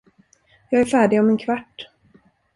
Jag 0.69 0.81
är 0.81 0.85
färdig 0.85 1.19
om 1.19 1.29
en 1.29 1.37
kvart. 1.37 1.87